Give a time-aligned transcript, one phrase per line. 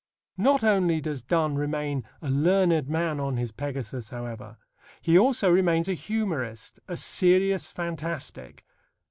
[0.39, 4.57] Not only does Donne remain a learned man on his Pegasus, however:
[4.99, 8.65] he also remains a humorist, a serious fantastic.